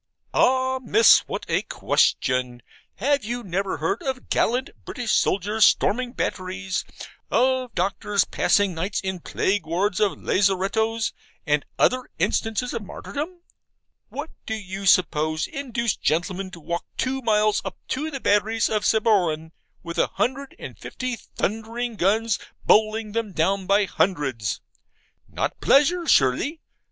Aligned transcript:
Ah, 0.33 0.79
Miss, 0.81 1.19
what 1.27 1.45
a 1.47 1.61
question! 1.61 2.63
Have 2.95 3.23
you 3.23 3.43
never 3.43 3.77
heard 3.77 4.01
of 4.01 4.29
gallant 4.29 4.71
British 4.83 5.11
soldiers 5.11 5.63
storming 5.63 6.13
batteries, 6.13 6.83
of 7.29 7.71
doctors 7.75 8.23
passing 8.25 8.73
nights 8.73 8.99
in 9.01 9.19
plague 9.19 9.63
wards 9.67 9.99
of 9.99 10.13
lazarettos, 10.19 11.13
and 11.45 11.67
other 11.77 12.09
instances 12.17 12.73
of 12.73 12.81
martyrdom? 12.81 13.41
What 14.09 14.31
do 14.47 14.55
you 14.55 14.87
suppose 14.87 15.45
induced 15.45 16.01
gentlemen 16.01 16.49
to 16.49 16.59
walk 16.59 16.83
two 16.97 17.21
miles 17.21 17.61
up 17.63 17.77
to 17.89 18.09
the 18.09 18.19
batteries 18.19 18.69
of 18.69 18.83
Sabroan, 18.85 19.51
with 19.83 19.99
a 19.99 20.07
hundred 20.07 20.55
and 20.57 20.79
fifty 20.79 21.15
thundering 21.15 21.95
guns 21.95 22.39
bowling 22.65 23.11
them 23.11 23.33
down 23.33 23.67
by 23.67 23.85
hundreds? 23.85 24.61
not 25.29 25.61
pleasure, 25.61 26.07
surely. 26.07 26.59